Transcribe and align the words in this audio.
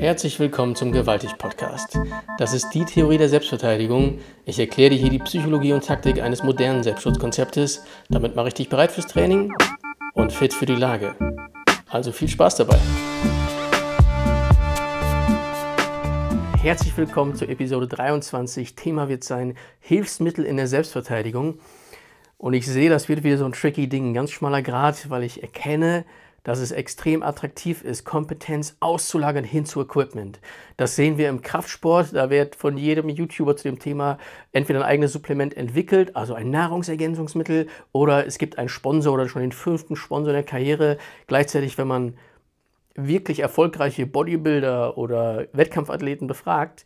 Herzlich 0.00 0.40
willkommen 0.40 0.74
zum 0.76 0.92
Gewaltig 0.92 1.36
Podcast. 1.36 1.98
Das 2.38 2.54
ist 2.54 2.70
die 2.70 2.86
Theorie 2.86 3.18
der 3.18 3.28
Selbstverteidigung. 3.28 4.18
Ich 4.46 4.58
erkläre 4.58 4.88
dir 4.88 4.96
hier 4.96 5.10
die 5.10 5.18
Psychologie 5.18 5.74
und 5.74 5.84
Taktik 5.84 6.22
eines 6.22 6.42
modernen 6.42 6.82
Selbstschutzkonzeptes. 6.82 7.84
Damit 8.08 8.34
mache 8.34 8.48
ich 8.48 8.54
dich 8.54 8.70
bereit 8.70 8.92
fürs 8.92 9.08
Training 9.08 9.52
und 10.14 10.32
fit 10.32 10.54
für 10.54 10.64
die 10.64 10.74
Lage. 10.74 11.14
Also 11.90 12.12
viel 12.12 12.28
Spaß 12.28 12.56
dabei. 12.56 12.78
Herzlich 16.62 16.96
willkommen 16.96 17.34
zur 17.34 17.50
Episode 17.50 17.86
23. 17.86 18.74
Thema 18.74 19.10
wird 19.10 19.22
sein 19.22 19.54
Hilfsmittel 19.80 20.46
in 20.46 20.56
der 20.56 20.66
Selbstverteidigung. 20.66 21.60
Und 22.38 22.54
ich 22.54 22.66
sehe, 22.66 22.88
das 22.88 23.10
wird 23.10 23.22
wieder 23.22 23.36
so 23.36 23.44
ein 23.44 23.52
tricky 23.52 23.86
Ding, 23.86 24.12
ein 24.12 24.14
ganz 24.14 24.30
schmaler 24.30 24.62
Grad, 24.62 25.10
weil 25.10 25.24
ich 25.24 25.42
erkenne, 25.42 26.06
dass 26.42 26.58
es 26.58 26.72
extrem 26.72 27.22
attraktiv 27.22 27.82
ist, 27.82 28.04
Kompetenz 28.04 28.76
auszulagern 28.80 29.44
hin 29.44 29.66
zu 29.66 29.80
Equipment. 29.80 30.40
Das 30.76 30.96
sehen 30.96 31.18
wir 31.18 31.28
im 31.28 31.42
Kraftsport. 31.42 32.14
Da 32.14 32.30
wird 32.30 32.56
von 32.56 32.76
jedem 32.76 33.08
YouTuber 33.08 33.56
zu 33.56 33.64
dem 33.64 33.78
Thema 33.78 34.18
entweder 34.52 34.80
ein 34.80 34.86
eigenes 34.86 35.12
Supplement 35.12 35.56
entwickelt, 35.56 36.16
also 36.16 36.34
ein 36.34 36.50
Nahrungsergänzungsmittel, 36.50 37.68
oder 37.92 38.26
es 38.26 38.38
gibt 38.38 38.58
einen 38.58 38.68
Sponsor 38.68 39.14
oder 39.14 39.28
schon 39.28 39.42
den 39.42 39.52
fünften 39.52 39.96
Sponsor 39.96 40.32
der 40.32 40.42
Karriere. 40.42 40.98
Gleichzeitig, 41.26 41.78
wenn 41.78 41.88
man 41.88 42.14
wirklich 42.94 43.40
erfolgreiche 43.40 44.06
Bodybuilder 44.06 44.98
oder 44.98 45.46
Wettkampfathleten 45.52 46.26
befragt, 46.26 46.84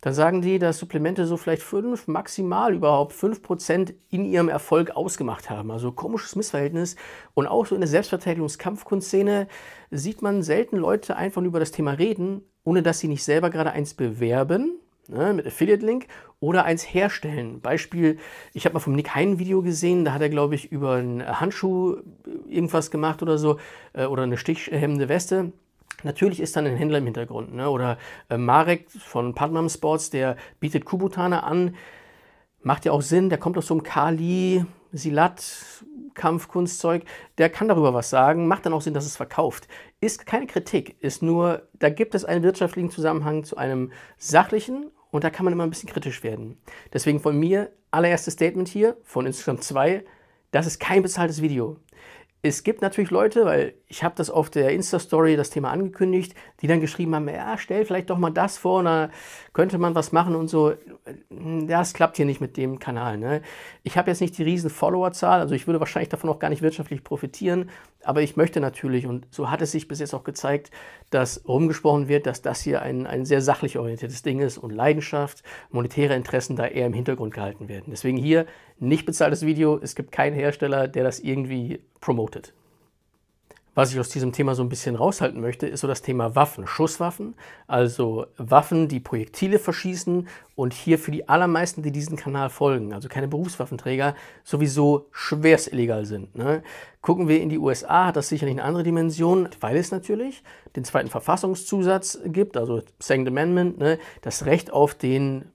dann 0.00 0.14
sagen 0.14 0.42
die, 0.42 0.58
dass 0.58 0.78
Supplemente 0.78 1.26
so 1.26 1.36
vielleicht 1.36 1.62
fünf, 1.62 2.06
maximal 2.06 2.74
überhaupt 2.74 3.12
fünf 3.12 3.42
Prozent 3.42 3.94
in 4.10 4.24
ihrem 4.24 4.48
Erfolg 4.48 4.92
ausgemacht 4.92 5.50
haben. 5.50 5.72
Also 5.72 5.90
komisches 5.90 6.36
Missverhältnis. 6.36 6.94
Und 7.34 7.48
auch 7.48 7.66
so 7.66 7.74
in 7.74 7.80
der 7.80 7.88
Selbstverteidigungs-Kampfkunstszene 7.88 9.48
sieht 9.90 10.22
man 10.22 10.42
selten 10.42 10.76
Leute 10.76 11.16
einfach 11.16 11.42
über 11.42 11.58
das 11.58 11.72
Thema 11.72 11.92
reden, 11.92 12.42
ohne 12.62 12.82
dass 12.82 13.00
sie 13.00 13.08
nicht 13.08 13.24
selber 13.24 13.50
gerade 13.50 13.72
eins 13.72 13.94
bewerben, 13.94 14.78
ne, 15.08 15.32
mit 15.32 15.46
Affiliate-Link, 15.46 16.06
oder 16.38 16.64
eins 16.64 16.84
herstellen. 16.84 17.60
Beispiel, 17.60 18.18
ich 18.54 18.64
habe 18.64 18.74
mal 18.74 18.80
vom 18.80 18.94
Nick 18.94 19.16
Hein 19.16 19.32
ein 19.32 19.38
Video 19.40 19.62
gesehen, 19.62 20.04
da 20.04 20.12
hat 20.12 20.22
er, 20.22 20.28
glaube 20.28 20.54
ich, 20.54 20.70
über 20.70 20.92
einen 20.94 21.40
Handschuh 21.40 21.96
irgendwas 22.46 22.92
gemacht 22.92 23.20
oder 23.22 23.36
so, 23.38 23.58
äh, 23.94 24.04
oder 24.04 24.22
eine 24.22 24.36
stichhemmende 24.36 25.08
Weste. 25.08 25.52
Natürlich 26.04 26.40
ist 26.40 26.56
dann 26.56 26.66
ein 26.66 26.76
Händler 26.76 26.98
im 26.98 27.04
Hintergrund. 27.04 27.54
Ne? 27.54 27.68
Oder 27.68 27.98
äh, 28.28 28.36
Marek 28.36 28.90
von 28.90 29.34
Padmam 29.34 29.68
Sports, 29.68 30.10
der 30.10 30.36
bietet 30.60 30.84
Kubutane 30.84 31.42
an. 31.42 31.74
Macht 32.62 32.84
ja 32.84 32.92
auch 32.92 33.02
Sinn, 33.02 33.28
der 33.28 33.38
kommt 33.38 33.56
aus 33.58 33.66
so 33.66 33.74
einem 33.74 33.82
Kali, 33.82 34.64
Silat, 34.92 35.84
Kampfkunstzeug, 36.14 37.04
der 37.38 37.50
kann 37.50 37.68
darüber 37.68 37.94
was 37.94 38.10
sagen, 38.10 38.46
macht 38.46 38.66
dann 38.66 38.72
auch 38.72 38.82
Sinn, 38.82 38.94
dass 38.94 39.06
es 39.06 39.16
verkauft. 39.16 39.68
Ist 40.00 40.26
keine 40.26 40.46
Kritik, 40.46 40.96
ist 41.00 41.22
nur, 41.22 41.68
da 41.74 41.90
gibt 41.90 42.14
es 42.14 42.24
einen 42.24 42.42
wirtschaftlichen 42.42 42.90
Zusammenhang 42.90 43.44
zu 43.44 43.56
einem 43.56 43.92
sachlichen 44.18 44.90
und 45.10 45.24
da 45.24 45.30
kann 45.30 45.44
man 45.44 45.52
immer 45.52 45.64
ein 45.64 45.70
bisschen 45.70 45.88
kritisch 45.88 46.22
werden. 46.22 46.58
Deswegen 46.92 47.20
von 47.20 47.38
mir 47.38 47.70
allererstes 47.90 48.34
Statement 48.34 48.68
hier, 48.68 48.96
von 49.04 49.26
insgesamt 49.26 49.62
zwei, 49.62 50.04
das 50.50 50.66
ist 50.66 50.80
kein 50.80 51.02
bezahltes 51.02 51.40
Video 51.40 51.76
es 52.42 52.62
gibt 52.62 52.82
natürlich 52.82 53.10
Leute, 53.10 53.44
weil 53.44 53.74
ich 53.88 54.04
habe 54.04 54.14
das 54.16 54.30
auf 54.30 54.48
der 54.48 54.70
Insta-Story 54.70 55.36
das 55.36 55.50
Thema 55.50 55.70
angekündigt, 55.70 56.34
die 56.60 56.68
dann 56.68 56.80
geschrieben 56.80 57.14
haben, 57.14 57.28
ja, 57.28 57.58
stell 57.58 57.84
vielleicht 57.84 58.10
doch 58.10 58.18
mal 58.18 58.30
das 58.30 58.58
vor, 58.58 58.82
da 58.84 59.10
könnte 59.58 59.78
man 59.78 59.96
was 59.96 60.12
machen 60.12 60.36
und 60.36 60.46
so. 60.46 60.74
Das 61.66 61.92
klappt 61.92 62.16
hier 62.16 62.26
nicht 62.26 62.40
mit 62.40 62.56
dem 62.56 62.78
Kanal. 62.78 63.18
Ne? 63.18 63.42
Ich 63.82 63.98
habe 63.98 64.08
jetzt 64.08 64.20
nicht 64.20 64.38
die 64.38 64.44
riesen 64.44 64.70
Followerzahl, 64.70 65.40
also 65.40 65.52
ich 65.52 65.66
würde 65.66 65.80
wahrscheinlich 65.80 66.10
davon 66.10 66.30
auch 66.30 66.38
gar 66.38 66.48
nicht 66.48 66.62
wirtschaftlich 66.62 67.02
profitieren, 67.02 67.68
aber 68.04 68.22
ich 68.22 68.36
möchte 68.36 68.60
natürlich, 68.60 69.08
und 69.08 69.26
so 69.32 69.50
hat 69.50 69.60
es 69.60 69.72
sich 69.72 69.88
bis 69.88 69.98
jetzt 69.98 70.14
auch 70.14 70.22
gezeigt, 70.22 70.70
dass 71.10 71.42
rumgesprochen 71.48 72.06
wird, 72.06 72.26
dass 72.26 72.40
das 72.40 72.60
hier 72.60 72.82
ein, 72.82 73.04
ein 73.04 73.24
sehr 73.24 73.42
sachlich 73.42 73.80
orientiertes 73.80 74.22
Ding 74.22 74.38
ist 74.38 74.58
und 74.58 74.70
Leidenschaft, 74.70 75.42
monetäre 75.72 76.14
Interessen 76.14 76.54
da 76.54 76.64
eher 76.64 76.86
im 76.86 76.92
Hintergrund 76.92 77.34
gehalten 77.34 77.68
werden. 77.68 77.86
Deswegen 77.88 78.16
hier 78.16 78.46
nicht 78.78 79.06
bezahltes 79.06 79.44
Video, 79.44 79.76
es 79.82 79.96
gibt 79.96 80.12
keinen 80.12 80.34
Hersteller, 80.34 80.86
der 80.86 81.02
das 81.02 81.18
irgendwie 81.18 81.80
promotet. 82.00 82.52
Was 83.78 83.92
ich 83.92 84.00
aus 84.00 84.08
diesem 84.08 84.32
Thema 84.32 84.56
so 84.56 84.64
ein 84.64 84.68
bisschen 84.68 84.96
raushalten 84.96 85.40
möchte, 85.40 85.68
ist 85.68 85.82
so 85.82 85.86
das 85.86 86.02
Thema 86.02 86.34
Waffen, 86.34 86.66
Schusswaffen, 86.66 87.36
also 87.68 88.26
Waffen, 88.36 88.88
die 88.88 88.98
Projektile 88.98 89.60
verschießen 89.60 90.26
und 90.56 90.74
hier 90.74 90.98
für 90.98 91.12
die 91.12 91.28
allermeisten, 91.28 91.82
die 91.84 91.92
diesen 91.92 92.16
Kanal 92.16 92.50
folgen, 92.50 92.92
also 92.92 93.06
keine 93.06 93.28
Berufswaffenträger, 93.28 94.16
sowieso 94.42 95.06
schwerst 95.12 95.72
illegal 95.72 96.06
sind. 96.06 96.34
Ne? 96.34 96.64
Gucken 97.02 97.28
wir 97.28 97.40
in 97.40 97.50
die 97.50 97.58
USA, 97.58 98.06
hat 98.06 98.16
das 98.16 98.28
sicherlich 98.28 98.56
eine 98.56 98.64
andere 98.64 98.82
Dimension, 98.82 99.48
weil 99.60 99.76
es 99.76 99.92
natürlich 99.92 100.42
den 100.74 100.82
zweiten 100.82 101.08
Verfassungszusatz 101.08 102.18
gibt, 102.24 102.56
also 102.56 102.82
Second 102.98 103.28
Amendment, 103.28 103.78
ne? 103.78 104.00
das 104.22 104.44
Recht 104.44 104.72
auf 104.72 104.94
den 104.94 105.52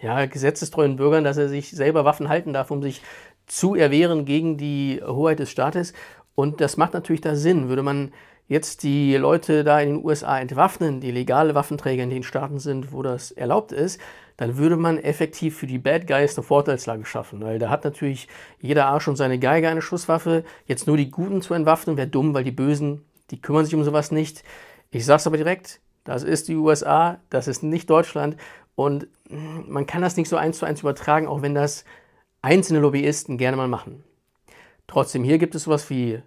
ja, 0.00 0.26
gesetzestreuen 0.26 0.94
Bürgern, 0.94 1.24
dass 1.24 1.38
er 1.38 1.48
sich 1.48 1.72
selber 1.72 2.04
Waffen 2.04 2.28
halten 2.28 2.52
darf, 2.52 2.70
um 2.70 2.84
sich 2.84 3.02
zu 3.48 3.74
erwehren 3.74 4.24
gegen 4.26 4.58
die 4.58 5.00
Hoheit 5.04 5.38
des 5.38 5.50
Staates. 5.50 5.94
Und 6.38 6.60
das 6.60 6.76
macht 6.76 6.94
natürlich 6.94 7.20
da 7.20 7.34
Sinn. 7.34 7.68
Würde 7.68 7.82
man 7.82 8.12
jetzt 8.46 8.84
die 8.84 9.16
Leute 9.16 9.64
da 9.64 9.80
in 9.80 9.88
den 9.88 10.04
USA 10.04 10.38
entwaffnen, 10.38 11.00
die 11.00 11.10
legale 11.10 11.56
Waffenträger 11.56 12.04
in 12.04 12.10
den 12.10 12.22
Staaten 12.22 12.60
sind, 12.60 12.92
wo 12.92 13.02
das 13.02 13.32
erlaubt 13.32 13.72
ist, 13.72 14.00
dann 14.36 14.56
würde 14.56 14.76
man 14.76 14.98
effektiv 14.98 15.58
für 15.58 15.66
die 15.66 15.80
Bad 15.80 16.06
Guys 16.06 16.38
eine 16.38 16.44
Vorteilslage 16.44 17.04
schaffen. 17.06 17.42
Weil 17.42 17.58
da 17.58 17.70
hat 17.70 17.82
natürlich 17.82 18.28
jeder 18.60 18.86
Arsch 18.86 19.08
und 19.08 19.16
seine 19.16 19.40
Geige 19.40 19.68
eine 19.68 19.82
Schusswaffe. 19.82 20.44
Jetzt 20.66 20.86
nur 20.86 20.96
die 20.96 21.10
Guten 21.10 21.42
zu 21.42 21.54
entwaffnen, 21.54 21.96
wäre 21.96 22.06
dumm, 22.06 22.34
weil 22.34 22.44
die 22.44 22.52
Bösen, 22.52 23.04
die 23.32 23.42
kümmern 23.42 23.64
sich 23.64 23.74
um 23.74 23.82
sowas 23.82 24.12
nicht. 24.12 24.44
Ich 24.92 25.06
sag's 25.06 25.26
aber 25.26 25.38
direkt, 25.38 25.80
das 26.04 26.22
ist 26.22 26.46
die 26.46 26.54
USA, 26.54 27.18
das 27.30 27.48
ist 27.48 27.64
nicht 27.64 27.90
Deutschland. 27.90 28.36
Und 28.76 29.08
man 29.28 29.86
kann 29.86 30.02
das 30.02 30.16
nicht 30.16 30.28
so 30.28 30.36
eins 30.36 30.58
zu 30.58 30.66
eins 30.66 30.82
übertragen, 30.82 31.26
auch 31.26 31.42
wenn 31.42 31.56
das 31.56 31.84
einzelne 32.42 32.78
Lobbyisten 32.78 33.38
gerne 33.38 33.56
mal 33.56 33.66
machen. 33.66 34.04
Trotzdem, 34.88 35.22
hier 35.22 35.38
gibt 35.38 35.54
es 35.54 35.64
sowas 35.64 35.88
wie 35.90 36.20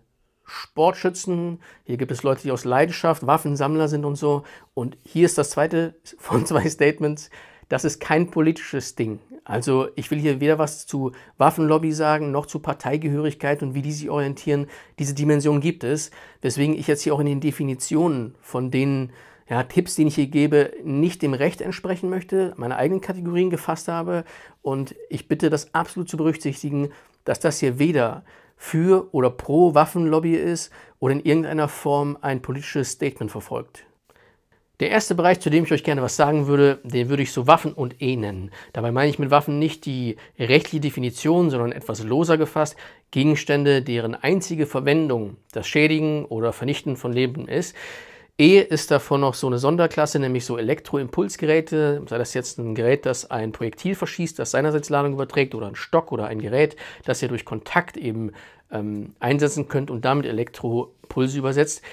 Sportschützen, 0.46 1.60
hier 1.84 1.98
gibt 1.98 2.12
es 2.12 2.24
Leute, 2.24 2.44
die 2.44 2.52
aus 2.52 2.64
Leidenschaft 2.64 3.26
Waffensammler 3.26 3.88
sind 3.88 4.06
und 4.06 4.16
so. 4.16 4.44
Und 4.74 4.98
hier 5.04 5.26
ist 5.26 5.38
das 5.38 5.50
zweite 5.50 5.96
von 6.18 6.46
zwei 6.46 6.70
Statements. 6.70 7.30
Das 7.68 7.86
ist 7.86 8.00
kein 8.00 8.30
politisches 8.30 8.96
Ding. 8.96 9.20
Also 9.44 9.88
ich 9.96 10.12
will 10.12 10.20
hier 10.20 10.40
weder 10.40 10.60
was 10.60 10.86
zu 10.86 11.14
Waffenlobby 11.38 11.92
sagen, 11.92 12.32
noch 12.32 12.46
zu 12.46 12.60
Parteigehörigkeit 12.60 13.64
und 13.64 13.74
wie 13.74 13.82
die 13.82 13.92
sich 13.92 14.10
orientieren. 14.10 14.68
Diese 15.00 15.16
Dimension 15.16 15.62
gibt 15.62 15.84
es, 15.84 16.12
weswegen 16.42 16.78
ich 16.78 16.88
jetzt 16.88 17.02
hier 17.02 17.16
auch 17.16 17.20
in 17.20 17.26
den 17.26 17.40
Definitionen 17.40 18.36
von 18.42 18.70
den 18.70 19.12
ja, 19.50 19.64
Tipps, 19.64 19.96
die 19.96 20.06
ich 20.06 20.16
hier 20.16 20.28
gebe, 20.28 20.74
nicht 20.84 21.22
dem 21.22 21.34
Recht 21.34 21.62
entsprechen 21.62 22.10
möchte, 22.10 22.54
meine 22.58 22.76
eigenen 22.76 23.02
Kategorien 23.02 23.50
gefasst 23.50 23.88
habe. 23.88 24.26
Und 24.62 24.96
ich 25.10 25.28
bitte 25.28 25.50
das 25.50 25.74
absolut 25.74 26.10
zu 26.10 26.18
berücksichtigen, 26.18 26.92
dass 27.26 27.40
das 27.40 27.60
hier 27.60 27.80
weder 27.80 28.24
für 28.62 29.08
oder 29.12 29.32
pro 29.32 29.74
Waffenlobby 29.74 30.36
ist 30.36 30.72
oder 31.00 31.16
in 31.16 31.22
irgendeiner 31.22 31.68
Form 31.68 32.16
ein 32.22 32.44
politisches 32.44 32.92
Statement 32.92 33.32
verfolgt. 33.32 33.86
Der 34.80 34.92
erste 34.92 35.16
Bereich, 35.16 35.40
zu 35.40 35.50
dem 35.50 35.64
ich 35.64 35.72
euch 35.72 35.84
gerne 35.84 36.04
was 36.04 36.16
sagen 36.16 36.46
würde, 36.46 36.80
den 36.84 37.10
würde 37.10 37.24
ich 37.24 37.32
so 37.32 37.48
Waffen 37.48 37.74
und 37.74 38.00
E 38.04 38.16
nennen. 38.16 38.52
Dabei 38.72 38.92
meine 38.92 39.10
ich 39.10 39.18
mit 39.18 39.32
Waffen 39.32 39.58
nicht 39.58 39.88
die 39.88 40.16
rechtliche 40.38 40.80
Definition, 40.80 41.50
sondern 41.50 41.72
etwas 41.72 42.04
loser 42.04 42.38
gefasst 42.38 42.76
Gegenstände, 43.10 43.82
deren 43.82 44.14
einzige 44.14 44.68
Verwendung 44.68 45.38
das 45.54 45.68
Schädigen 45.68 46.26
oder 46.26 46.54
Vernichten 46.54 46.98
von 46.98 47.12
Leben 47.12 47.48
ist. 47.48 47.76
E 48.42 48.60
ist 48.60 48.90
davon 48.90 49.22
noch 49.22 49.36
so 49.36 49.46
eine 49.46 49.60
Sonderklasse, 49.60 50.18
nämlich 50.18 50.46
so 50.46 50.58
Elektroimpulsgeräte, 50.58 52.02
sei 52.10 52.18
das 52.18 52.34
jetzt 52.34 52.58
ein 52.58 52.74
Gerät, 52.74 53.06
das 53.06 53.30
ein 53.30 53.52
Projektil 53.52 53.94
verschießt, 53.94 54.40
das 54.40 54.50
seinerseits 54.50 54.90
Ladung 54.90 55.14
überträgt, 55.14 55.54
oder 55.54 55.68
ein 55.68 55.76
Stock 55.76 56.12
oder 56.12 56.26
ein 56.26 56.42
Gerät, 56.42 56.76
das 57.06 57.22
ihr 57.22 57.28
durch 57.28 57.46
Kontakt 57.46 57.98
eben 57.98 58.32
ähm, 58.72 59.14
einsetzen 59.20 59.68
könnt 59.68 59.92
und 59.92 60.06
damit 60.06 60.26
Elektropulse 60.26 61.38
übersetzt. 61.38 61.84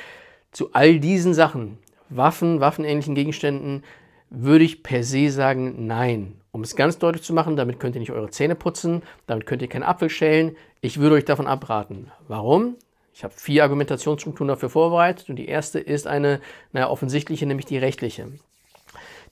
Zu 0.51 0.73
all 0.73 1.01
diesen 1.01 1.35
Sachen, 1.35 1.77
Waffen, 2.09 2.61
waffenähnlichen 2.61 3.15
Gegenständen, 3.15 3.85
würde 4.31 4.65
ich 4.65 4.83
per 4.83 5.05
se 5.05 5.29
sagen, 5.29 5.87
nein. 5.87 6.41
Um 6.51 6.63
es 6.63 6.77
ganz 6.77 6.97
deutlich 6.97 7.25
zu 7.25 7.35
machen, 7.35 7.57
damit 7.57 7.79
könnt 7.79 7.95
ihr 7.95 8.01
nicht 8.01 8.13
eure 8.13 8.31
Zähne 8.31 8.55
putzen, 8.55 9.03
damit 9.27 9.45
könnt 9.45 9.61
ihr 9.61 9.69
keinen 9.69 9.83
Apfel 9.83 10.09
schälen. 10.09 10.57
Ich 10.81 10.99
würde 10.99 11.17
euch 11.17 11.27
davon 11.27 11.47
abraten. 11.47 12.11
Warum? 12.27 12.77
Ich 13.19 13.25
habe 13.25 13.35
vier 13.37 13.65
Argumentationsstrukturen 13.65 14.47
dafür 14.47 14.71
vorbereitet 14.71 15.29
und 15.29 15.35
die 15.35 15.49
erste 15.49 15.81
ist 15.81 16.07
eine, 16.07 16.41
naja, 16.73 16.89
offensichtliche, 16.89 17.47
nämlich 17.47 17.67
die 17.67 17.77
rechtliche. 17.77 18.29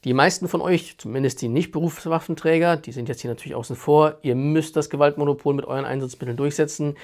Die 0.03 0.13
meisten 0.13 0.49
von 0.49 0.61
euch, 0.61 0.97
zumindest 0.99 1.41
die 1.41 1.47
Nicht-Berufswaffenträger, 1.47 2.79
die 2.79 2.91
sind 2.91 3.09
jetzt 3.09 3.21
hier 3.21 3.31
natürlich 3.31 3.55
außen 3.55 3.77
vor, 3.77 4.19
ihr 4.23 4.35
müsst 4.35 4.75
das 4.75 4.91
Gewaltmonopol 4.91 5.55
mit 5.55 5.67
euren 5.67 5.85
Einsatzmitteln 5.85 6.37
durchsetzen. 6.37 6.97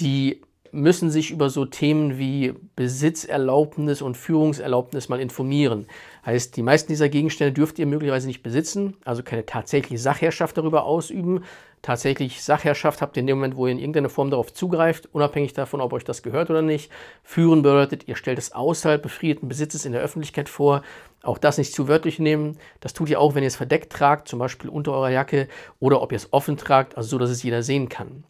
Die 0.00 0.42
müssen 0.72 1.10
sich 1.10 1.30
über 1.30 1.50
so 1.50 1.64
Themen 1.64 2.18
wie 2.18 2.54
Besitzerlaubnis 2.76 4.02
und 4.02 4.16
Führungserlaubnis 4.16 5.08
mal 5.08 5.20
informieren. 5.20 5.86
Heißt, 6.24 6.56
die 6.56 6.62
meisten 6.62 6.92
dieser 6.92 7.08
Gegenstände 7.08 7.52
dürft 7.52 7.78
ihr 7.78 7.86
möglicherweise 7.86 8.26
nicht 8.26 8.42
besitzen, 8.42 8.96
also 9.04 9.22
keine 9.22 9.46
tatsächliche 9.46 9.98
Sachherrschaft 9.98 10.56
darüber 10.58 10.84
ausüben. 10.84 11.44
Tatsächlich 11.80 12.42
Sachherrschaft 12.42 13.00
habt 13.00 13.16
ihr 13.16 13.20
in 13.20 13.26
dem 13.28 13.38
Moment, 13.38 13.56
wo 13.56 13.66
ihr 13.66 13.72
in 13.72 13.78
irgendeiner 13.78 14.08
Form 14.08 14.30
darauf 14.30 14.52
zugreift, 14.52 15.08
unabhängig 15.12 15.52
davon, 15.52 15.80
ob 15.80 15.92
euch 15.92 16.04
das 16.04 16.22
gehört 16.22 16.50
oder 16.50 16.62
nicht. 16.62 16.90
Führen 17.22 17.62
bedeutet, 17.62 18.08
ihr 18.08 18.16
stellt 18.16 18.38
es 18.38 18.52
außerhalb 18.52 19.00
befriedeten 19.00 19.48
Besitzes 19.48 19.84
in 19.84 19.92
der 19.92 20.02
Öffentlichkeit 20.02 20.48
vor. 20.48 20.82
Auch 21.22 21.38
das 21.38 21.58
nicht 21.58 21.72
zu 21.72 21.88
wörtlich 21.88 22.18
nehmen. 22.18 22.58
Das 22.80 22.94
tut 22.94 23.10
ihr 23.10 23.20
auch, 23.20 23.34
wenn 23.34 23.42
ihr 23.42 23.48
es 23.48 23.56
verdeckt 23.56 23.92
tragt, 23.92 24.28
zum 24.28 24.38
Beispiel 24.38 24.70
unter 24.70 24.92
eurer 24.92 25.10
Jacke, 25.10 25.48
oder 25.78 26.02
ob 26.02 26.12
ihr 26.12 26.16
es 26.16 26.32
offen 26.32 26.56
tragt, 26.56 26.96
also 26.96 27.10
so, 27.10 27.18
dass 27.18 27.30
es 27.30 27.42
jeder 27.42 27.62
sehen 27.62 27.88
kann. 27.88 28.24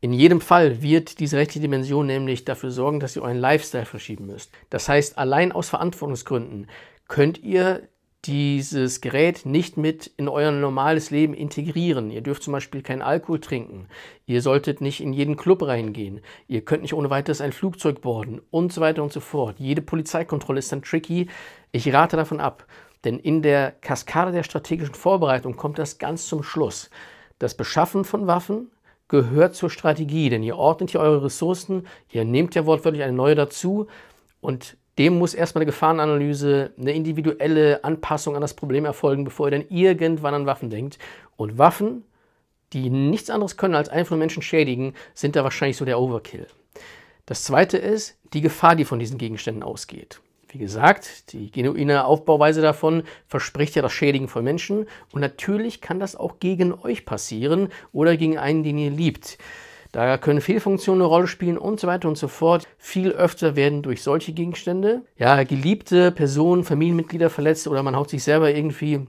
In 0.00 0.12
jedem 0.12 0.40
Fall 0.40 0.82
wird 0.82 1.20
diese 1.20 1.38
rechtliche 1.38 1.62
Dimension 1.62 2.06
nämlich 2.06 2.44
dafür 2.44 2.70
sorgen, 2.70 3.00
dass 3.00 3.16
ihr 3.16 3.22
euren 3.22 3.38
Lifestyle 3.38 3.86
verschieben 3.86 4.26
müsst. 4.26 4.52
Das 4.70 4.88
heißt, 4.88 5.16
allein 5.16 5.52
aus 5.52 5.68
Verantwortungsgründen 5.70 6.68
könnt 7.08 7.38
ihr 7.42 7.88
dieses 8.26 9.00
Gerät 9.00 9.46
nicht 9.46 9.76
mit 9.76 10.08
in 10.16 10.28
euer 10.28 10.50
normales 10.50 11.10
Leben 11.10 11.32
integrieren. 11.32 12.10
Ihr 12.10 12.22
dürft 12.22 12.42
zum 12.42 12.52
Beispiel 12.52 12.82
keinen 12.82 13.02
Alkohol 13.02 13.40
trinken. 13.40 13.86
Ihr 14.26 14.42
solltet 14.42 14.80
nicht 14.80 15.00
in 15.00 15.12
jeden 15.12 15.36
Club 15.36 15.62
reingehen. 15.62 16.20
Ihr 16.48 16.64
könnt 16.64 16.82
nicht 16.82 16.94
ohne 16.94 17.08
weiteres 17.08 17.40
ein 17.40 17.52
Flugzeug 17.52 18.00
boarden 18.00 18.40
und 18.50 18.72
so 18.72 18.80
weiter 18.80 19.02
und 19.02 19.12
so 19.12 19.20
fort. 19.20 19.60
Jede 19.60 19.80
Polizeikontrolle 19.80 20.58
ist 20.58 20.72
dann 20.72 20.82
tricky. 20.82 21.28
Ich 21.70 21.92
rate 21.92 22.16
davon 22.16 22.40
ab, 22.40 22.66
denn 23.04 23.18
in 23.18 23.42
der 23.42 23.70
Kaskade 23.70 24.32
der 24.32 24.42
strategischen 24.42 24.94
Vorbereitung 24.94 25.56
kommt 25.56 25.78
das 25.78 25.98
ganz 25.98 26.26
zum 26.26 26.42
Schluss. 26.42 26.90
Das 27.38 27.56
Beschaffen 27.56 28.04
von 28.04 28.26
Waffen 28.26 28.72
gehört 29.08 29.54
zur 29.54 29.70
Strategie, 29.70 30.30
denn 30.30 30.42
ihr 30.42 30.56
ordnet 30.56 30.90
hier 30.90 31.00
eure 31.00 31.24
Ressourcen, 31.24 31.86
ihr 32.10 32.24
nehmt 32.24 32.54
ja 32.54 32.66
wortwörtlich 32.66 33.02
eine 33.02 33.12
neue 33.12 33.34
dazu 33.34 33.86
und 34.40 34.76
dem 34.98 35.18
muss 35.18 35.34
erstmal 35.34 35.60
eine 35.62 35.70
Gefahrenanalyse, 35.70 36.72
eine 36.78 36.92
individuelle 36.92 37.84
Anpassung 37.84 38.34
an 38.34 38.40
das 38.40 38.54
Problem 38.54 38.84
erfolgen, 38.84 39.24
bevor 39.24 39.48
ihr 39.48 39.50
dann 39.50 39.68
irgendwann 39.68 40.34
an 40.34 40.46
Waffen 40.46 40.70
denkt. 40.70 40.98
Und 41.36 41.58
Waffen, 41.58 42.02
die 42.72 42.88
nichts 42.88 43.28
anderes 43.28 43.58
können 43.58 43.74
als 43.74 43.90
einfach 43.90 44.16
Menschen 44.16 44.42
schädigen, 44.42 44.94
sind 45.12 45.36
da 45.36 45.44
wahrscheinlich 45.44 45.76
so 45.76 45.84
der 45.84 46.00
Overkill. 46.00 46.46
Das 47.26 47.44
zweite 47.44 47.76
ist 47.76 48.16
die 48.32 48.40
Gefahr, 48.40 48.74
die 48.74 48.84
von 48.84 48.98
diesen 48.98 49.18
Gegenständen 49.18 49.62
ausgeht. 49.62 50.20
Wie 50.56 50.60
gesagt, 50.60 51.34
die 51.34 51.50
genuine 51.50 52.06
Aufbauweise 52.06 52.62
davon 52.62 53.02
verspricht 53.28 53.74
ja 53.74 53.82
das 53.82 53.92
Schädigen 53.92 54.26
von 54.26 54.42
Menschen 54.42 54.86
und 55.12 55.20
natürlich 55.20 55.82
kann 55.82 56.00
das 56.00 56.16
auch 56.16 56.40
gegen 56.40 56.72
euch 56.72 57.04
passieren 57.04 57.68
oder 57.92 58.16
gegen 58.16 58.38
einen, 58.38 58.62
den 58.64 58.78
ihr 58.78 58.90
liebt. 58.90 59.36
Da 59.92 60.16
können 60.16 60.40
Fehlfunktionen 60.40 61.02
eine 61.02 61.10
Rolle 61.10 61.26
spielen 61.26 61.58
und 61.58 61.78
so 61.78 61.86
weiter 61.86 62.08
und 62.08 62.16
so 62.16 62.26
fort. 62.26 62.66
Viel 62.78 63.10
öfter 63.10 63.54
werden 63.54 63.82
durch 63.82 64.02
solche 64.02 64.32
Gegenstände 64.32 65.02
ja, 65.18 65.42
geliebte 65.42 66.10
Personen, 66.10 66.64
Familienmitglieder 66.64 67.28
verletzt 67.28 67.68
oder 67.68 67.82
man 67.82 67.94
haut 67.94 68.08
sich 68.08 68.24
selber 68.24 68.50
irgendwie 68.50 69.06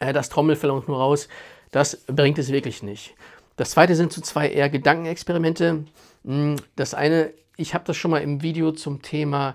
äh, 0.00 0.12
das 0.12 0.28
Trommelfell 0.28 0.70
und 0.70 0.88
nur 0.88 0.98
raus. 0.98 1.28
Das 1.70 1.98
bringt 2.08 2.40
es 2.40 2.50
wirklich 2.50 2.82
nicht. 2.82 3.14
Das 3.54 3.70
zweite 3.70 3.94
sind 3.94 4.12
so 4.12 4.22
zwei 4.22 4.48
eher 4.48 4.68
Gedankenexperimente. 4.68 5.84
Hm, 6.24 6.56
das 6.74 6.94
eine, 6.94 7.32
ich 7.56 7.74
habe 7.74 7.84
das 7.86 7.96
schon 7.96 8.10
mal 8.10 8.22
im 8.22 8.42
Video 8.42 8.72
zum 8.72 9.02
Thema 9.02 9.54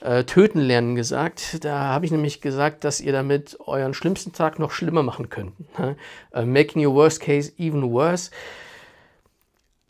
äh, 0.00 0.24
Töten 0.24 0.60
lernen 0.60 0.94
gesagt. 0.94 1.64
Da 1.64 1.78
habe 1.78 2.04
ich 2.04 2.12
nämlich 2.12 2.40
gesagt, 2.40 2.84
dass 2.84 3.00
ihr 3.00 3.12
damit 3.12 3.58
euren 3.60 3.94
schlimmsten 3.94 4.32
Tag 4.32 4.58
noch 4.58 4.70
schlimmer 4.70 5.02
machen 5.02 5.28
könnt. 5.28 5.54
Ne? 5.78 5.96
Uh, 6.34 6.46
making 6.46 6.84
your 6.86 6.94
worst 6.94 7.20
case 7.20 7.52
even 7.58 7.90
worse 7.90 8.30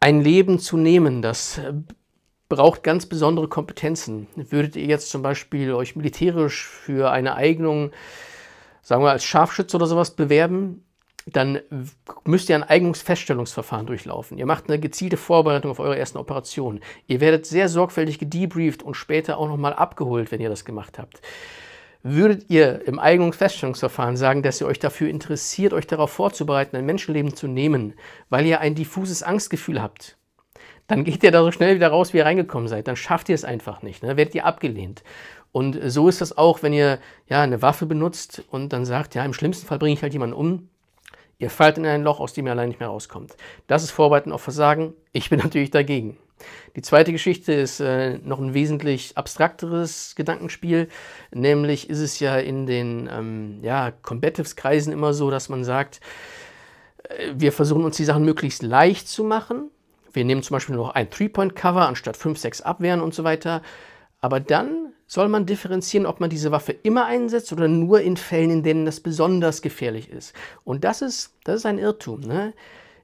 ein 0.01 0.23
Leben 0.23 0.61
zu 0.61 0.77
nehmen, 0.77 1.21
das 1.21 1.59
äh, 1.59 1.73
braucht 2.49 2.85
ganz 2.85 3.07
besondere 3.07 3.49
Kompetenzen. 3.49 4.29
Würdet 4.37 4.77
ihr 4.77 4.87
jetzt 4.87 5.11
zum 5.11 5.23
Beispiel 5.23 5.73
euch 5.73 5.97
militärisch 5.97 6.65
für 6.65 7.11
eine 7.11 7.35
Eignung, 7.35 7.91
sagen 8.83 9.03
wir 9.03 9.11
als 9.11 9.25
Scharfschütze 9.25 9.77
oder 9.77 9.87
sowas 9.87 10.15
bewerben, 10.15 10.85
dann 11.27 11.61
müsst 12.25 12.49
ihr 12.49 12.55
ein 12.55 12.63
Eignungsfeststellungsverfahren 12.63 13.87
durchlaufen. 13.87 14.39
Ihr 14.39 14.47
macht 14.47 14.69
eine 14.69 14.79
gezielte 14.79 15.17
Vorbereitung 15.17 15.73
auf 15.73 15.81
eure 15.81 15.99
ersten 15.99 16.19
Operationen. 16.19 16.81
Ihr 17.09 17.21
werdet 17.21 17.47
sehr 17.47 17.69
sorgfältig 17.69 18.21
gedebrieft 18.21 18.85
und 18.85 18.95
später 18.95 19.39
auch 19.39 19.49
nochmal 19.49 19.75
abgeholt, 19.75 20.31
wenn 20.31 20.41
ihr 20.41 20.49
das 20.49 20.65
gemacht 20.65 20.99
habt. 20.99 21.21
Würdet 22.05 22.49
ihr 22.49 22.87
im 22.87 23.01
Eignungsfeststellungsverfahren 23.01 24.17
sagen, 24.17 24.45
dass 24.45 24.61
ihr 24.61 24.69
euch 24.69 24.79
dafür 24.79 25.09
interessiert, 25.09 25.73
euch 25.73 25.89
darauf 25.89 26.13
vorzubereiten, 26.13 26.77
ein 26.77 26.87
Menschenleben 26.87 27.35
zu 27.35 27.49
nehmen, 27.49 27.95
weil 28.31 28.47
ihr 28.47 28.61
ein 28.61 28.77
diffuses 28.77 29.25
Angstgefühl 29.25 29.83
habt, 29.83 30.17
dann 30.87 31.03
geht 31.03 31.25
ihr 31.25 31.33
da 31.33 31.43
so 31.43 31.51
schnell 31.51 31.75
wieder 31.75 31.89
raus, 31.89 32.13
wie 32.13 32.19
ihr 32.19 32.25
reingekommen 32.25 32.69
seid. 32.69 32.87
Dann 32.87 32.95
schafft 32.95 33.29
ihr 33.29 33.35
es 33.35 33.45
einfach 33.45 33.83
nicht. 33.83 34.05
Ne? 34.05 34.17
Werdet 34.17 34.37
ihr 34.37 34.47
abgelehnt. 34.47 35.03
Und 35.51 35.79
so 35.91 36.09
ist 36.09 36.21
das 36.21 36.37
auch, 36.37 36.63
wenn 36.63 36.73
ihr 36.73 37.01
ja, 37.29 37.43
eine 37.43 37.63
Waffe 37.63 37.87
benutzt 37.87 38.45
und 38.51 38.73
dann 38.73 38.85
sagt, 38.85 39.17
ja, 39.17 39.25
im 39.25 39.33
schlimmsten 39.33 39.67
Fall 39.67 39.79
bringe 39.79 39.95
ich 39.95 40.03
halt 40.03 40.13
jemanden 40.13 40.37
um. 40.37 40.69
Ihr 41.39 41.51
fallt 41.51 41.77
in 41.77 41.87
ein 41.87 42.03
Loch, 42.03 42.21
aus 42.21 42.33
dem 42.33 42.47
ihr 42.47 42.53
allein 42.53 42.69
nicht 42.69 42.81
mehr 42.81 42.89
rauskommt. 42.89 43.37
Das 43.67 43.83
ist 43.83 43.91
Vorbereiten 43.91 44.33
auf 44.33 44.43
Versagen. 44.43 44.95
Ich 45.13 45.31
bin 45.31 45.39
natürlich 45.43 45.71
dagegen. 45.71 46.17
Die 46.77 46.83
zweite 46.83 47.13
Geschichte 47.13 47.53
ist 47.53 47.81
äh, 47.81 48.19
noch 48.19 48.39
ein 48.39 48.53
wesentlich 48.53 49.17
abstrakteres 49.17 50.15
Gedankenspiel, 50.17 50.89
nämlich 51.33 51.89
ist 51.89 52.01
es 52.01 52.21
ja 52.21 52.37
in 52.37 52.67
den 52.67 53.09
ähm, 53.11 53.59
ja, 53.63 53.91
Combatives-Kreisen 53.91 54.93
immer 54.93 55.15
so, 55.15 55.31
dass 55.31 55.49
man 55.49 55.65
sagt, 55.65 56.01
äh, 57.05 57.33
wir 57.35 57.53
versuchen 57.53 57.85
uns 57.85 57.97
die 57.97 58.05
Sachen 58.05 58.25
möglichst 58.25 58.63
leicht 58.63 59.09
zu 59.09 59.25
machen. 59.25 59.71
Wir 60.13 60.27
nehmen 60.27 60.43
zum 60.43 60.55
Beispiel 60.55 60.77
noch 60.77 60.91
ein 60.91 61.11
Three-Point-Cover 61.11 61.87
anstatt 61.87 62.17
5, 62.19 62.39
6 62.39 62.61
Abwehren 62.63 63.01
und 63.01 63.15
so 63.15 63.25
weiter. 63.25 63.63
Aber 64.21 64.41
dann 64.41 64.86
soll 65.07 65.29
man 65.29 65.47
differenzieren, 65.47 66.07
ob 66.07 66.21
man 66.21 66.31
diese 66.31 66.51
Waffe 66.51 66.73
immer 66.73 67.07
einsetzt 67.07 67.53
oder 67.53 67.69
nur 67.69 68.01
in 68.01 68.17
Fällen, 68.17 68.51
in 68.51 68.63
denen 68.63 68.85
das 68.85 69.01
besonders 69.01 69.63
gefährlich 69.63 70.11
ist. 70.11 70.35
Und 70.65 70.85
das 70.85 71.03
ist, 71.03 71.35
das 71.45 71.57
ist 71.57 71.67
ein 71.67 71.79
Irrtum. 71.79 72.21
Ne? 72.21 72.55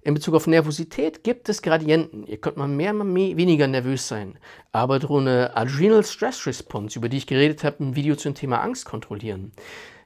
In 0.03 0.15
Bezug 0.15 0.35
auf 0.35 0.49
Nervosität 0.49 1.23
gibt 1.23 1.49
es 1.49 1.63
Gradienten. 1.63 2.27
Ihr 2.27 2.39
könnt 2.39 2.57
mal 2.57 2.67
mehr, 2.67 2.93
mal 2.93 3.05
mehr, 3.05 3.37
weniger 3.37 3.69
nervös 3.69 4.09
sein. 4.09 4.37
Aber 4.73 4.99
durch 4.99 5.21
eine 5.21 5.57
Adrenal 5.57 6.03
Stress 6.03 6.45
Response, 6.45 6.99
über 6.99 7.09
die 7.09 7.19
ich 7.19 7.29
geredet 7.29 7.63
habe 7.63 7.77
im 7.79 7.95
Video 7.95 8.17
zum 8.17 8.35
Thema 8.35 8.61
Angst 8.61 8.85
kontrollieren, 8.85 9.53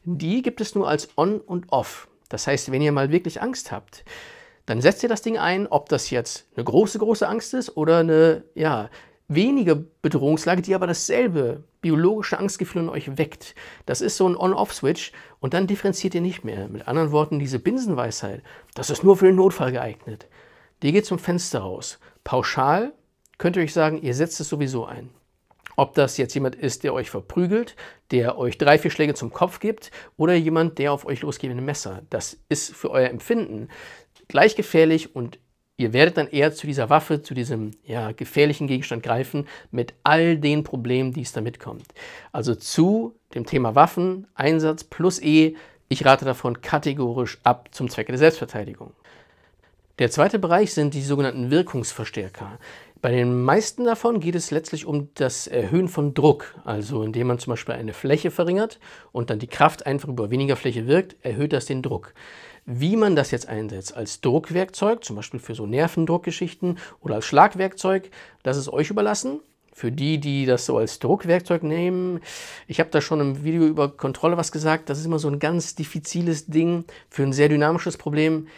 die 0.05 0.43
gibt 0.43 0.61
es 0.61 0.75
nur 0.75 0.87
als 0.87 1.09
On 1.17 1.41
und 1.41 1.73
Off. 1.73 2.09
Das 2.29 2.47
heißt, 2.47 2.71
wenn 2.73 2.83
ihr 2.83 2.93
mal 2.93 3.11
wirklich 3.11 3.41
Angst 3.41 3.73
habt, 3.73 4.05
dann 4.67 4.83
setzt 4.83 5.03
ihr 5.03 5.09
das 5.09 5.23
Ding 5.23 5.39
ein, 5.39 5.67
ob 5.67 5.89
das 5.89 6.11
jetzt 6.11 6.47
eine 6.57 6.65
große, 6.65 6.99
große 6.99 7.27
Angst 7.27 7.55
ist 7.55 7.77
oder 7.77 7.99
eine, 7.99 8.45
ja, 8.55 8.91
wenige 9.29 9.77
Bedrohungslage, 10.03 10.63
die 10.63 10.75
aber 10.75 10.87
dasselbe 10.87 11.65
biologische 11.87 12.37
Angstgefühl 12.41 12.83
in 12.83 12.89
euch 12.89 13.17
weckt. 13.17 13.55
Das 13.87 14.01
ist 14.01 14.17
so 14.17 14.29
ein 14.29 14.37
On-Off-Switch 14.37 15.13
und 15.39 15.55
dann 15.55 15.69
differenziert 15.69 16.17
ihr 16.17 16.21
nicht 16.21 16.43
mehr. 16.43 16.67
Mit 16.67 16.89
anderen 16.89 17.13
Worten, 17.13 17.39
diese 17.39 17.61
Binsenweisheit, 17.61 18.43
das 18.75 18.91
ist 18.91 19.05
nur 19.05 19.17
für 19.17 19.27
den 19.27 19.37
Notfall 19.37 19.71
geeignet. 19.71 20.27
Die 20.83 20.91
geht 20.91 21.07
zum 21.07 21.21
Fenster 21.21 21.61
raus. 21.61 22.01
Pauschal 22.25 22.93
könnt 23.39 23.55
ihr 23.55 23.63
euch 23.63 23.73
sagen, 23.73 24.03
ihr 24.03 24.15
setzt 24.15 24.41
es 24.41 24.49
sowieso 24.49 24.85
ein. 24.85 25.11
Ob 25.77 25.95
das 25.95 26.17
jetzt 26.17 26.35
jemand 26.35 26.57
ist, 26.57 26.83
der 26.83 26.93
euch 26.93 27.09
verprügelt, 27.09 27.77
der 28.11 28.37
euch 28.37 28.59
drei, 28.59 28.79
vier 28.79 28.91
Schläge 28.91 29.15
zum 29.15 29.33
Kopf 29.33 29.61
gibt 29.61 29.93
oder 30.17 30.35
jemand, 30.35 30.79
der 30.79 30.93
auf 30.93 31.07
euch 31.07 31.23
losgeht 31.23 31.51
mit 31.51 31.57
einem 31.57 31.67
Messer. 31.67 32.03
Das 32.11 32.37
ist 32.49 32.75
für 32.75 32.91
euer 32.91 33.11
Empfinden 33.11 33.69
gleich 34.27 34.57
gefährlich 34.57 35.15
und 35.15 35.39
Ihr 35.79 35.93
werdet 35.93 36.17
dann 36.17 36.29
eher 36.29 36.55
zu 36.55 36.67
dieser 36.67 36.89
Waffe, 36.89 37.23
zu 37.23 37.35
diesem 37.35 37.73
ja, 37.85 38.13
gefährlichen 38.13 38.67
Gegenstand 38.67 39.03
greifen, 39.03 39.47
mit 39.71 39.93
all 40.05 40.39
den 40.39 40.65
Problemen, 40.65 41.13
die 41.13 41.21
es 41.21 41.33
damit 41.33 41.61
kommt. 41.61 41.87
Also 42.33 42.55
zu 42.55 43.15
dem 43.35 43.45
Thema 43.45 43.75
Waffen, 43.75 44.27
Einsatz 44.35 44.85
plus 44.85 45.21
E, 45.21 45.55
ich 45.89 46.05
rate 46.07 46.25
davon 46.25 46.63
kategorisch 46.63 47.39
ab 47.45 47.69
zum 47.73 47.91
Zwecke 47.91 48.13
der 48.13 48.19
Selbstverteidigung. 48.19 48.95
Der 49.99 50.11
zweite 50.11 50.39
Bereich 50.39 50.73
sind 50.73 50.95
die 50.95 51.03
sogenannten 51.03 51.51
Wirkungsverstärker. 51.51 52.59
Bei 53.03 53.11
den 53.11 53.43
meisten 53.43 53.85
davon 53.85 54.21
geht 54.21 54.35
es 54.35 54.51
letztlich 54.51 54.87
um 54.87 55.11
das 55.15 55.47
Erhöhen 55.47 55.89
von 55.89 56.15
Druck, 56.15 56.55
also 56.65 57.03
indem 57.03 57.27
man 57.27 57.39
zum 57.39 57.53
Beispiel 57.53 57.75
eine 57.75 57.93
Fläche 57.93 58.31
verringert 58.31 58.81
und 59.13 59.29
dann 59.29 59.39
die 59.39 59.47
Kraft 59.47 59.85
einfach 59.85 60.09
über 60.09 60.31
weniger 60.31 60.57
Fläche 60.57 60.87
wirkt, 60.87 61.17
erhöht 61.23 61.53
das 61.53 61.67
den 61.67 61.83
Druck. 61.83 62.15
Wie 62.69 62.97
man 62.97 63.15
das 63.15 63.31
jetzt 63.31 63.49
einsetzt, 63.49 63.97
als 63.97 64.21
Druckwerkzeug, 64.21 65.05
zum 65.05 65.15
Beispiel 65.15 65.39
für 65.39 65.55
so 65.55 65.67
Nervendruckgeschichten 65.67 66.79
oder 67.01 67.15
als 67.15 67.25
Schlagwerkzeug, 67.25 68.11
das 68.43 68.57
ist 68.57 68.69
euch 68.69 68.91
überlassen. 68.91 69.41
Für 69.73 69.93
die, 69.93 70.19
die 70.19 70.47
das 70.47 70.67
so 70.67 70.77
als 70.79 70.99
Druckwerkzeug 70.99 71.63
nehmen, 71.63 72.21
ich 72.67 72.81
habe 72.81 72.91
da 72.91 73.01
schon 73.01 73.21
im 73.21 73.45
Video 73.45 73.65
über 73.67 73.95
Kontrolle 73.97 74.37
was 74.37 74.51
gesagt, 74.51 74.91
das 74.91 74.99
ist 74.99 75.05
immer 75.05 75.21
so 75.21 75.29
ein 75.29 75.39
ganz 75.39 75.77
diffiziles 75.77 76.47
Ding 76.47 76.85
für 77.09 77.23
ein 77.23 77.33
sehr 77.33 77.49
dynamisches 77.49 77.99
Problem. 77.99 78.49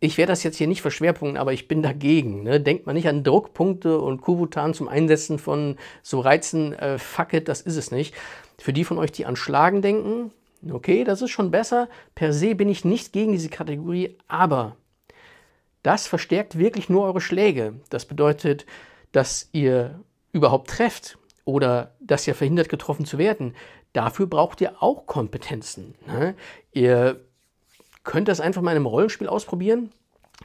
Ich 0.00 0.16
werde 0.16 0.32
das 0.32 0.44
jetzt 0.44 0.56
hier 0.56 0.68
nicht 0.68 0.80
verschwerpunkten, 0.80 1.36
aber 1.36 1.52
ich 1.52 1.68
bin 1.68 1.82
dagegen. 1.82 2.44
Ne? 2.44 2.60
Denkt 2.60 2.86
man 2.86 2.94
nicht 2.94 3.08
an 3.08 3.24
Druckpunkte 3.24 3.98
und 3.98 4.22
Kubutan 4.22 4.72
zum 4.72 4.88
Einsetzen 4.88 5.38
von 5.38 5.76
so 6.02 6.20
Reizen, 6.20 6.72
äh, 6.72 6.98
fuck 6.98 7.34
it, 7.34 7.48
das 7.48 7.60
ist 7.60 7.76
es 7.76 7.90
nicht. 7.90 8.14
Für 8.56 8.72
die 8.72 8.84
von 8.84 8.96
euch, 8.96 9.12
die 9.12 9.26
an 9.26 9.36
Schlagen 9.36 9.82
denken, 9.82 10.30
Okay, 10.70 11.04
das 11.04 11.22
ist 11.22 11.30
schon 11.30 11.50
besser. 11.50 11.88
Per 12.14 12.32
se 12.32 12.54
bin 12.54 12.68
ich 12.68 12.84
nicht 12.84 13.12
gegen 13.12 13.32
diese 13.32 13.48
Kategorie, 13.48 14.16
aber 14.26 14.76
das 15.82 16.06
verstärkt 16.06 16.58
wirklich 16.58 16.88
nur 16.88 17.04
eure 17.04 17.20
Schläge. 17.20 17.74
Das 17.90 18.04
bedeutet, 18.04 18.66
dass 19.12 19.48
ihr 19.52 20.00
überhaupt 20.32 20.70
trefft 20.70 21.18
oder 21.44 21.94
dass 22.00 22.26
ihr 22.26 22.34
verhindert, 22.34 22.68
getroffen 22.68 23.06
zu 23.06 23.18
werden, 23.18 23.54
dafür 23.92 24.26
braucht 24.26 24.60
ihr 24.60 24.82
auch 24.82 25.06
Kompetenzen. 25.06 25.94
Ne? 26.06 26.34
Ihr 26.72 27.20
könnt 28.04 28.28
das 28.28 28.40
einfach 28.40 28.62
mal 28.62 28.72
in 28.72 28.76
einem 28.76 28.86
Rollenspiel 28.86 29.28
ausprobieren. 29.28 29.90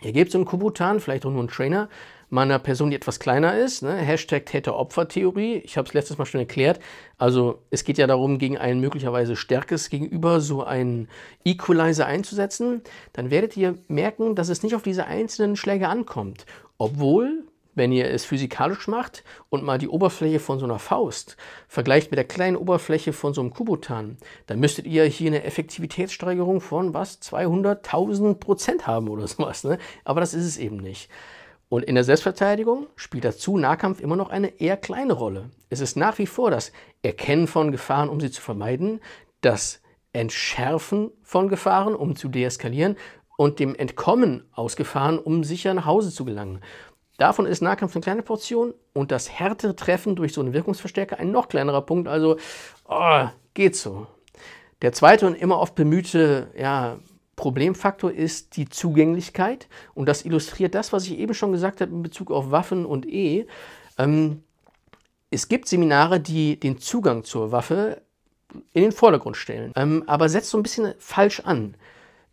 Ihr 0.01 0.11
gebt 0.11 0.31
so 0.31 0.37
einen 0.37 0.45
Kubutan, 0.45 0.99
vielleicht 0.99 1.25
auch 1.25 1.31
nur 1.31 1.39
einen 1.39 1.49
Trainer, 1.49 1.89
meiner 2.33 2.57
Person, 2.57 2.89
die 2.89 2.95
etwas 2.95 3.19
kleiner 3.19 3.55
ist. 3.55 3.83
Ne? 3.83 3.95
Hashtag 3.95 4.47
Täter-Opfer-Theorie. 4.47 5.57
Ich 5.57 5.77
habe 5.77 5.87
es 5.87 5.93
letztes 5.93 6.17
Mal 6.17 6.25
schon 6.25 6.39
erklärt. 6.39 6.79
Also 7.19 7.59
es 7.69 7.83
geht 7.83 7.99
ja 7.99 8.07
darum, 8.07 8.39
gegen 8.39 8.57
ein 8.57 8.79
möglicherweise 8.79 9.35
stärkes 9.35 9.89
Gegenüber 9.89 10.41
so 10.41 10.63
einen 10.63 11.09
Equalizer 11.45 12.07
einzusetzen. 12.07 12.81
Dann 13.13 13.29
werdet 13.29 13.55
ihr 13.55 13.77
merken, 13.87 14.33
dass 14.33 14.49
es 14.49 14.63
nicht 14.63 14.73
auf 14.73 14.81
diese 14.81 15.05
einzelnen 15.05 15.55
Schläge 15.55 15.87
ankommt. 15.87 16.47
Obwohl, 16.79 17.43
wenn 17.75 17.91
ihr 17.91 18.09
es 18.09 18.25
physikalisch 18.25 18.87
macht 18.87 19.23
und 19.49 19.63
mal 19.63 19.77
die 19.77 19.87
Oberfläche 19.87 20.39
von 20.39 20.57
so 20.57 20.65
einer 20.65 20.79
Faust 20.79 21.37
vergleicht 21.67 22.09
mit 22.09 22.17
der 22.17 22.25
kleinen 22.25 22.57
Oberfläche 22.57 23.13
von 23.13 23.35
so 23.35 23.41
einem 23.41 23.53
Kubutan, 23.53 24.17
dann 24.47 24.59
müsstet 24.59 24.87
ihr 24.87 25.03
hier 25.05 25.27
eine 25.27 25.43
Effektivitätssteigerung 25.43 26.61
von 26.61 26.95
was? 26.95 27.21
200.000 27.21 28.35
Prozent 28.35 28.87
haben 28.87 29.07
oder 29.07 29.27
sowas. 29.27 29.63
Ne? 29.63 29.77
Aber 30.03 30.19
das 30.19 30.33
ist 30.33 30.45
es 30.45 30.57
eben 30.57 30.77
nicht. 30.77 31.11
Und 31.73 31.85
in 31.85 31.95
der 31.95 32.03
Selbstverteidigung 32.03 32.85
spielt 32.95 33.25
dazu 33.25 33.57
Nahkampf 33.57 33.99
immer 33.99 34.15
noch 34.15 34.29
eine 34.29 34.61
eher 34.61 34.77
kleine 34.77 35.13
Rolle. 35.13 35.49
Es 35.71 35.79
ist 35.79 35.97
nach 35.97 36.19
wie 36.19 36.27
vor 36.27 36.51
das 36.51 36.71
Erkennen 37.01 37.47
von 37.47 37.71
Gefahren, 37.71 38.09
um 38.09 38.19
sie 38.19 38.29
zu 38.29 38.43
vermeiden, 38.43 39.01
das 39.41 39.81
Entschärfen 40.11 41.09
von 41.23 41.47
Gefahren, 41.47 41.95
um 41.95 42.15
zu 42.15 42.29
deeskalieren 42.29 42.95
und 43.37 43.57
dem 43.57 43.73
Entkommen 43.73 44.43
aus 44.51 44.75
Gefahren, 44.75 45.17
um 45.17 45.43
sicher 45.43 45.73
nach 45.73 45.87
Hause 45.87 46.11
zu 46.11 46.25
gelangen. 46.25 46.61
Davon 47.17 47.47
ist 47.47 47.63
Nahkampf 47.63 47.95
eine 47.95 48.03
kleine 48.03 48.21
Portion 48.21 48.75
und 48.93 49.09
das 49.09 49.31
härtere 49.31 49.75
Treffen 49.75 50.15
durch 50.15 50.33
so 50.33 50.41
einen 50.41 50.53
Wirkungsverstärker 50.53 51.17
ein 51.17 51.31
noch 51.31 51.47
kleinerer 51.47 51.81
Punkt. 51.81 52.07
Also 52.07 52.37
oh, 52.87 53.25
geht 53.55 53.75
so. 53.75 54.05
Der 54.83 54.93
zweite 54.93 55.25
und 55.25 55.33
immer 55.33 55.57
oft 55.57 55.73
bemühte 55.73 56.51
ja, 56.55 56.99
Problemfaktor 57.35 58.11
ist 58.11 58.57
die 58.57 58.69
Zugänglichkeit 58.69 59.67
und 59.93 60.07
das 60.07 60.25
illustriert 60.25 60.75
das, 60.75 60.93
was 60.93 61.05
ich 61.05 61.17
eben 61.17 61.33
schon 61.33 61.51
gesagt 61.51 61.81
habe 61.81 61.91
in 61.91 62.03
Bezug 62.03 62.31
auf 62.31 62.51
Waffen 62.51 62.85
und 62.85 63.07
E. 63.07 63.47
Ähm, 63.97 64.43
es 65.31 65.47
gibt 65.47 65.67
Seminare, 65.67 66.19
die 66.19 66.59
den 66.59 66.77
Zugang 66.77 67.23
zur 67.23 67.51
Waffe 67.51 68.01
in 68.73 68.83
den 68.83 68.91
Vordergrund 68.91 69.35
stellen, 69.35 69.71
ähm, 69.75 70.03
aber 70.05 70.29
setzt 70.29 70.51
so 70.51 70.57
ein 70.57 70.63
bisschen 70.63 70.93
falsch 70.99 71.39
an. 71.39 71.75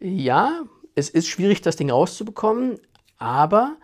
Ja, 0.01 0.65
es 0.95 1.09
ist 1.09 1.29
schwierig, 1.29 1.63
das 1.63 1.77
Ding 1.77 1.91
rauszubekommen, 1.91 2.79
aber 3.17 3.77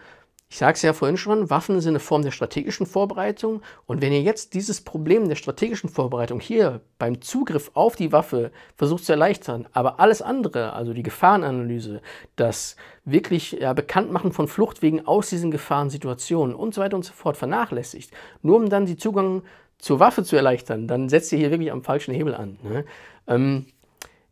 ich 0.49 0.59
sage 0.59 0.75
es 0.75 0.83
ja 0.83 0.93
vorhin 0.93 1.17
schon, 1.17 1.51
Waffen 1.51 1.81
sind 1.81 1.93
eine 1.93 2.01
Form 2.01 2.23
der 2.23 2.31
strategischen 2.31 2.87
Vorbereitung. 2.87 3.63
Und 3.87 4.01
wenn 4.01 4.13
ihr 4.13 4.23
jetzt 4.23 4.55
dieses 4.55 4.81
Problem 4.81 5.29
der 5.29 5.35
strategischen 5.35 5.91
Vorbereitung 5.91 6.39
hier 6.39 6.83
beim 6.99 7.21
Zugriff 7.21 7.73
auf 7.75 7.97
die 7.97 8.13
Waffe 8.13 8.53
versucht 8.77 9.05
zu 9.05 9.13
erleichtern, 9.13 9.67
aber 9.73 9.99
alles 9.99 10.23
andere, 10.23 10.73
also 10.73 10.93
die 10.93 11.03
Gefahrenanalyse, 11.03 12.01
das 12.37 12.77
wirklich 13.05 13.53
ja, 13.53 13.73
Bekanntmachen 13.73 14.33
von 14.33 14.47
Fluchtwegen 14.47 15.05
aus 15.05 15.31
diesen 15.31 15.51
Gefahrensituationen 15.51 16.55
und 16.55 16.75
so 16.75 16.81
weiter 16.81 16.97
und 16.97 17.05
so 17.05 17.13
fort 17.13 17.37
vernachlässigt, 17.37 18.13
nur 18.43 18.57
um 18.57 18.71
dann 18.71 18.87
die 18.87 18.97
Zugang 18.97 19.43
zur 19.79 19.99
Waffe 19.99 20.23
zu 20.23 20.37
erleichtern, 20.37 20.87
dann 20.87 21.09
setzt 21.09 21.33
ihr 21.33 21.39
hier 21.39 21.51
wirklich 21.51 21.73
am 21.73 21.83
falschen 21.83 22.15
Hebel 22.15 22.35
an. 22.35 22.59
Ne? 22.63 22.85
Ähm, 23.27 23.67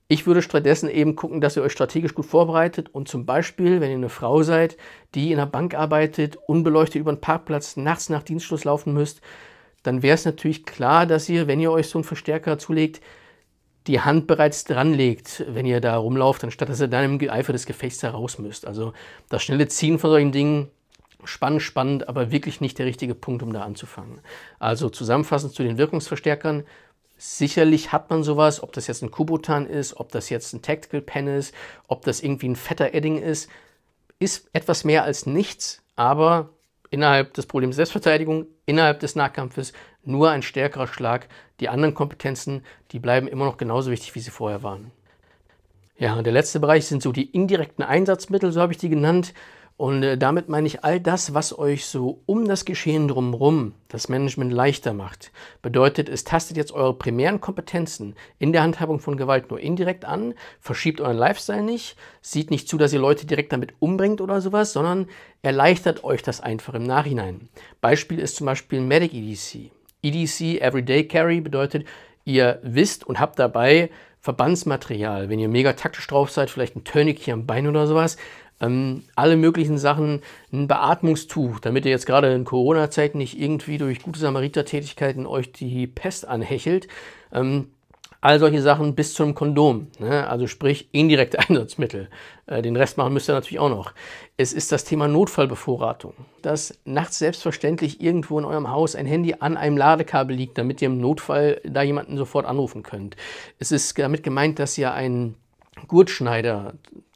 ich 0.07 0.27
würde 0.27 0.43
stattdessen 0.43 0.91
eben 0.91 1.17
gucken, 1.17 1.41
dass 1.41 1.57
ihr 1.57 1.63
euch 1.63 1.73
strategisch 1.73 2.15
gut 2.15 2.27
vorbereitet 2.27 2.91
und 2.93 3.09
zum 3.09 3.25
Beispiel, 3.25 3.81
wenn 3.81 3.91
ihr 3.91 3.97
eine 3.97 4.11
Frau 4.11 4.43
seid, 4.43 4.77
die 5.15 5.33
in 5.33 5.39
einer 5.39 5.51
Bank 5.51 5.75
arbeitet, 5.75 6.37
unbeleuchtet 6.47 7.01
über 7.01 7.13
den 7.13 7.21
Parkplatz 7.21 7.77
nachts 7.77 8.11
nach 8.11 8.23
Dienstschluss 8.23 8.65
laufen 8.65 8.93
müsst, 8.93 9.23
dann 9.83 10.03
wäre 10.03 10.15
es 10.15 10.25
natürlich 10.25 10.65
klar, 10.67 11.07
dass 11.07 11.29
ihr, 11.29 11.47
wenn 11.47 11.61
ihr 11.61 11.73
euch 11.73 11.89
so 11.89 11.99
einen 11.99 12.05
Verstärker 12.05 12.59
zulegt, 12.59 13.01
die 13.87 14.01
Hand 14.01 14.27
bereits 14.27 14.65
dran 14.65 14.95
legt, 14.95 15.45
wenn 15.49 15.67
ihr 15.67 15.81
da 15.81 15.97
rumlauft, 15.97 16.43
anstatt 16.45 16.69
dass 16.69 16.81
ihr 16.81 16.89
dann 16.89 17.19
im 17.19 17.31
Eifer 17.31 17.53
des 17.53 17.67
Gefechts 17.67 18.03
heraus 18.03 18.39
müsst. 18.39 18.67
Also 18.67 18.95
das 19.29 19.43
schnelle 19.43 19.69
Ziehen 19.69 19.99
von 19.99 20.11
solchen 20.11 20.33
Dingen, 20.33 20.71
spannend, 21.25 21.63
spannend, 21.63 22.09
aber 22.09 22.31
wirklich 22.31 22.61
nicht 22.61 22.79
der 22.79 22.87
richtige 22.87 23.15
Punkt, 23.15 23.43
um 23.43 23.53
da 23.53 23.63
anzufangen. 23.63 24.21
Also 24.59 24.89
zusammenfassend 24.89 25.53
zu 25.53 25.63
den 25.63 25.79
Wirkungsverstärkern, 25.79 26.65
Sicherlich 27.17 27.93
hat 27.93 28.11
man 28.11 28.23
sowas, 28.25 28.63
ob 28.63 28.73
das 28.73 28.87
jetzt 28.87 29.03
ein 29.03 29.11
Kubotan 29.11 29.67
ist, 29.67 29.97
ob 29.97 30.11
das 30.11 30.31
jetzt 30.31 30.53
ein 30.53 30.63
Tactical 30.63 31.01
Pen 31.01 31.29
ist, 31.29 31.55
ob 31.87 32.05
das 32.05 32.21
irgendwie 32.21 32.49
ein 32.49 32.57
fetter 32.57 32.93
Edding 32.93 33.19
ist, 33.19 33.49
ist 34.19 34.49
etwas 34.53 34.85
mehr 34.85 35.05
als 35.05 35.27
nichts, 35.27 35.83
aber 35.97 36.51
innerhalb 36.91 37.35
des 37.35 37.47
Problems 37.47 37.77
Selbstverteidigung, 37.77 38.47
innerhalb 38.67 39.01
des 39.01 39.17
Nahkampfes 39.17 39.73
nur 40.05 40.31
ein 40.31 40.43
stärkerer 40.43 40.87
Schlag. 40.87 41.29
Die 41.61 41.69
anderen 41.69 41.95
Kompetenzen, 41.95 42.65
die 42.93 42.99
bleiben 42.99 43.29
immer 43.29 43.45
noch 43.45 43.57
genauso 43.57 43.91
wichtig, 43.91 44.15
wie 44.15 44.21
sie 44.21 44.31
vorher 44.31 44.63
waren. 44.63 44.91
Ja, 45.97 46.15
und 46.15 46.25
der 46.25 46.33
letzte 46.33 46.61
Bereich 46.61 46.87
sind 46.87 47.03
so 47.03 47.13
die 47.13 47.31
indirekten 47.31 47.85
Einsatzmittel, 47.85 48.53
so 48.53 48.61
habe 48.61 48.73
ich 48.73 48.79
die 48.79 48.89
genannt. 48.89 49.33
Und 49.77 50.05
äh, 50.05 50.17
damit 50.17 50.49
meine 50.49 50.69
ich 50.69 50.85
all 50.85 51.01
das, 51.01 51.35
was 51.35 51.59
euch 51.59 51.87
so 51.87 52.21
um 52.27 52.47
das 52.47 52.65
Geschehen 52.65 53.09
drumherum 53.09 53.75
das 53.89 54.09
Management 54.09 54.53
leichter 54.53 54.93
macht. 54.93 55.33
Bedeutet, 55.63 56.09
es 56.09 56.23
tastet 56.23 56.57
jetzt 56.57 56.71
eure 56.71 56.95
primären 56.95 57.41
Kompetenzen 57.41 58.15
in 58.39 58.53
der 58.53 58.63
Handhabung 58.63 59.01
von 59.01 59.17
Gewalt 59.17 59.51
nur 59.51 59.59
indirekt 59.59 60.05
an, 60.05 60.35
verschiebt 60.61 61.01
euren 61.01 61.17
Lifestyle 61.17 61.63
nicht, 61.63 61.97
sieht 62.21 62.53
nicht 62.53 62.69
zu, 62.69 62.79
dass 62.79 62.93
ihr 62.93 63.01
Leute 63.01 63.27
direkt 63.27 63.53
damit 63.53 63.75
umbringt 63.81 64.21
oder 64.21 64.41
sowas, 64.41 64.73
sondern 64.73 65.09
erleichtert 65.43 66.05
euch 66.05 66.23
das 66.23 66.41
einfach 66.41 66.75
im 66.75 66.85
Nachhinein. 66.85 67.49
Beispiel 67.81 68.21
ist 68.21 68.37
zum 68.37 68.47
Beispiel 68.47 68.81
Medic 68.81 69.13
EDC. 69.13 69.73
EDC, 70.03 70.61
Everyday 70.61 71.09
Carry, 71.09 71.41
bedeutet, 71.41 71.85
ihr 72.25 72.61
wisst 72.63 73.05
und 73.05 73.19
habt 73.19 73.39
dabei 73.41 73.91
Verbandsmaterial. 74.25 75.29
Wenn 75.29 75.39
ihr 75.39 75.49
mega 75.49 75.75
taktisch 75.75 76.07
drauf 76.07 76.31
seid, 76.31 76.49
vielleicht 76.49 76.77
ein 76.77 76.85
Tourniquet 76.85 77.33
am 77.33 77.45
Bein 77.45 77.67
oder 77.67 77.87
sowas, 77.87 78.17
ähm, 78.61 79.03
alle 79.17 79.37
möglichen 79.37 79.79
Sachen, 79.79 80.21
ein 80.53 80.69
Beatmungstuch, 80.69 81.61
damit 81.61 81.85
ihr 81.85 81.91
jetzt 81.91 82.07
gerade 82.07 82.33
in 82.33 82.45
Corona-Zeiten 82.45 83.19
nicht 83.19 83.39
irgendwie 83.39 83.79
durch 83.79 84.03
gute 84.03 84.21
Samariter-Tätigkeiten 84.21 85.27
euch 85.27 85.53
die 85.53 85.87
Pest 85.87 86.27
anhechelt. 86.27 86.89
Ähm, 87.33 87.69
all 88.25 88.39
solche 88.39 88.63
Sachen 88.63 88.95
bis 88.95 89.13
zum 89.13 89.35
Kondom, 89.35 89.89
ne? 89.99 90.27
also 90.27 90.47
sprich 90.47 90.89
indirekte 90.93 91.39
Einsatzmittel. 91.49 92.09
Äh, 92.47 92.63
den 92.63 92.75
Rest 92.75 92.97
machen 92.97 93.13
müsst 93.13 93.29
ihr 93.29 93.35
natürlich 93.35 93.59
auch 93.59 93.69
noch. 93.69 93.93
Es 94.39 94.55
ist 94.55 94.73
das 94.73 94.85
Thema 94.85 95.09
Notfallbevorratung, 95.09 96.15
dass 96.41 96.79
nachts 96.87 97.19
selbstverständlich 97.19 98.01
irgendwo 98.01 98.39
in 98.39 98.47
eurem 98.47 98.71
Haus 98.71 98.97
ein 98.97 99.05
Handy 99.05 99.37
an 99.41 99.59
einem 99.59 99.77
Ladekabel 99.77 100.35
liegt, 100.35 100.57
damit 100.57 100.81
ihr 100.81 100.87
im 100.87 101.03
Notfall 101.03 101.61
da 101.65 101.83
jemanden 101.83 102.17
sofort 102.17 102.47
anrufen 102.47 102.83
könnt. 102.83 103.15
Es 103.59 103.73
ist 103.73 103.99
damit 103.99 104.23
gemeint, 104.23 104.59
dass 104.59 104.79
ihr 104.79 104.95
einen 104.95 105.35
Gurtschneider, 105.87 106.75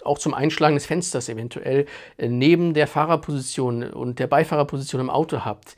auch 0.08 0.18
zum 0.18 0.34
Einschlagen 0.34 0.74
des 0.74 0.86
Fensters 0.86 1.28
eventuell, 1.28 1.86
äh, 2.16 2.28
neben 2.28 2.74
der 2.74 2.86
Fahrerposition 2.86 3.84
und 3.84 4.18
der 4.18 4.26
Beifahrerposition 4.26 5.00
im 5.00 5.10
Auto 5.10 5.44
habt. 5.44 5.76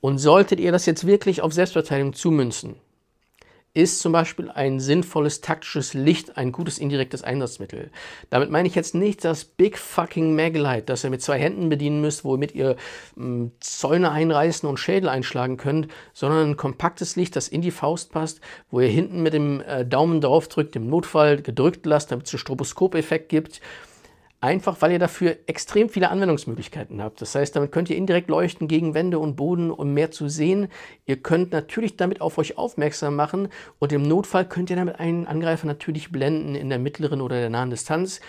Und 0.00 0.18
solltet 0.18 0.60
ihr 0.60 0.72
das 0.72 0.86
jetzt 0.86 1.06
wirklich 1.06 1.42
auf 1.42 1.52
Selbstverteidigung 1.52 2.12
zumünzen, 2.12 2.76
ist 3.74 4.00
zum 4.00 4.12
Beispiel 4.12 4.50
ein 4.50 4.80
sinnvolles 4.80 5.40
taktisches 5.40 5.94
Licht 5.94 6.36
ein 6.36 6.52
gutes 6.52 6.78
indirektes 6.78 7.22
Einsatzmittel. 7.22 7.90
Damit 8.28 8.50
meine 8.50 8.68
ich 8.68 8.74
jetzt 8.74 8.94
nicht 8.94 9.24
das 9.24 9.46
Big 9.46 9.78
fucking 9.78 10.34
Maglite, 10.36 10.82
das 10.82 11.04
ihr 11.04 11.10
mit 11.10 11.22
zwei 11.22 11.38
Händen 11.38 11.70
bedienen 11.70 12.02
müsst, 12.02 12.24
womit 12.24 12.54
ihr 12.54 12.76
mh, 13.16 13.24
hm, 13.24 13.52
Zäune 13.60 14.10
einreißen 14.10 14.68
und 14.68 14.78
Schädel 14.78 15.08
einschlagen 15.08 15.56
könnt, 15.56 15.88
sondern 16.12 16.50
ein 16.50 16.56
kompaktes 16.56 17.16
Licht, 17.16 17.34
das 17.34 17.48
in 17.48 17.62
die 17.62 17.70
Faust 17.70 18.12
passt, 18.12 18.40
wo 18.70 18.80
ihr 18.80 18.88
hinten 18.88 19.22
mit 19.22 19.32
dem 19.32 19.62
äh, 19.62 19.86
Daumen 19.86 20.20
drauf 20.20 20.48
drückt, 20.48 20.76
im 20.76 20.88
Notfall 20.88 21.40
gedrückt 21.40 21.86
lasst, 21.86 22.12
damit 22.12 22.26
es 22.26 22.34
einen 22.34 22.40
Stroboskopeffekt 22.40 23.30
gibt 23.30 23.62
Einfach 24.42 24.82
weil 24.82 24.90
ihr 24.90 24.98
dafür 24.98 25.36
extrem 25.46 25.88
viele 25.88 26.10
Anwendungsmöglichkeiten 26.10 27.00
habt. 27.00 27.20
Das 27.20 27.36
heißt, 27.36 27.54
damit 27.54 27.70
könnt 27.70 27.88
ihr 27.90 27.96
indirekt 27.96 28.28
leuchten 28.28 28.66
gegen 28.66 28.92
Wände 28.92 29.20
und 29.20 29.36
Boden, 29.36 29.70
um 29.70 29.94
mehr 29.94 30.10
zu 30.10 30.28
sehen. 30.28 30.66
Ihr 31.06 31.22
könnt 31.22 31.52
natürlich 31.52 31.96
damit 31.96 32.20
auf 32.20 32.38
euch 32.38 32.58
aufmerksam 32.58 33.14
machen 33.14 33.50
und 33.78 33.92
im 33.92 34.02
Notfall 34.02 34.44
könnt 34.44 34.68
ihr 34.68 34.74
damit 34.74 34.98
einen 34.98 35.28
Angreifer 35.28 35.68
natürlich 35.68 36.10
blenden 36.10 36.56
in 36.56 36.70
der 36.70 36.80
mittleren 36.80 37.20
oder 37.20 37.36
der 37.36 37.50
nahen 37.50 37.70
Distanz. 37.70 38.20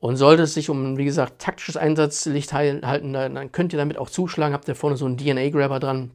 Und 0.00 0.16
sollte 0.16 0.42
es 0.42 0.54
sich 0.54 0.68
um, 0.68 0.98
wie 0.98 1.04
gesagt, 1.04 1.40
taktisches 1.40 1.76
Einsatzlicht 1.76 2.52
halten, 2.52 3.12
dann 3.12 3.52
könnt 3.52 3.72
ihr 3.72 3.78
damit 3.78 3.98
auch 3.98 4.10
zuschlagen. 4.10 4.52
Habt 4.52 4.66
ihr 4.66 4.74
vorne 4.74 4.96
so 4.96 5.06
einen 5.06 5.16
DNA-Grabber 5.16 5.78
dran. 5.78 6.10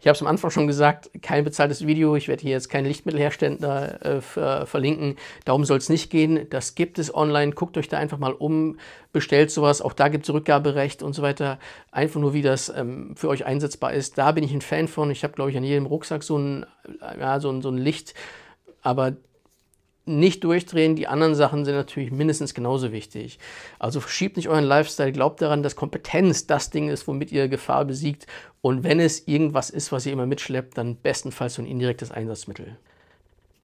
Ich 0.00 0.06
habe 0.06 0.14
es 0.14 0.22
am 0.22 0.28
Anfang 0.28 0.50
schon 0.50 0.66
gesagt, 0.66 1.10
kein 1.22 1.44
bezahltes 1.44 1.86
Video. 1.86 2.16
Ich 2.16 2.28
werde 2.28 2.42
hier 2.42 2.52
jetzt 2.52 2.68
keine 2.68 2.88
Lichtmittelhersteller 2.88 4.04
äh, 4.04 4.20
ver 4.20 4.66
verlinken. 4.66 5.16
Darum 5.44 5.64
soll 5.64 5.78
es 5.78 5.88
nicht 5.88 6.10
gehen. 6.10 6.48
Das 6.50 6.74
gibt 6.74 6.98
es 6.98 7.14
online. 7.14 7.52
Guckt 7.52 7.78
euch 7.78 7.88
da 7.88 7.98
einfach 7.98 8.18
mal 8.18 8.32
um. 8.32 8.78
Bestellt 9.12 9.50
sowas. 9.50 9.80
Auch 9.80 9.92
da 9.92 10.08
gibt 10.08 10.28
es 10.28 10.34
Rückgaberecht 10.34 11.02
und 11.02 11.14
so 11.14 11.22
weiter. 11.22 11.58
Einfach 11.90 12.20
nur, 12.20 12.34
wie 12.34 12.42
das 12.42 12.68
ähm, 12.68 13.14
für 13.16 13.28
euch 13.28 13.46
einsetzbar 13.46 13.92
ist. 13.92 14.18
Da 14.18 14.32
bin 14.32 14.44
ich 14.44 14.52
ein 14.52 14.60
Fan 14.60 14.88
von. 14.88 15.10
Ich 15.10 15.24
habe, 15.24 15.34
glaube 15.34 15.50
ich, 15.50 15.56
an 15.56 15.64
jedem 15.64 15.86
Rucksack 15.86 16.22
so 16.22 16.36
ein, 16.38 16.66
ja, 17.18 17.40
so 17.40 17.50
ein, 17.50 17.62
so 17.62 17.70
ein 17.70 17.78
Licht. 17.78 18.14
Aber 18.82 19.16
nicht 20.06 20.44
durchdrehen. 20.44 20.96
Die 20.96 21.08
anderen 21.08 21.34
Sachen 21.34 21.64
sind 21.64 21.74
natürlich 21.74 22.10
mindestens 22.10 22.54
genauso 22.54 22.92
wichtig. 22.92 23.38
Also 23.78 24.00
verschiebt 24.00 24.36
nicht 24.36 24.48
euren 24.48 24.64
Lifestyle, 24.64 25.12
glaubt 25.12 25.42
daran, 25.42 25.62
dass 25.62 25.76
Kompetenz 25.76 26.46
das 26.46 26.70
Ding 26.70 26.88
ist, 26.88 27.06
womit 27.06 27.32
ihr 27.32 27.48
Gefahr 27.48 27.84
besiegt. 27.84 28.26
Und 28.62 28.84
wenn 28.84 29.00
es 29.00 29.26
irgendwas 29.26 29.70
ist, 29.70 29.92
was 29.92 30.06
ihr 30.06 30.12
immer 30.12 30.26
mitschleppt, 30.26 30.78
dann 30.78 30.96
bestenfalls 30.96 31.54
so 31.54 31.62
ein 31.62 31.66
indirektes 31.66 32.10
Einsatzmittel. 32.10 32.76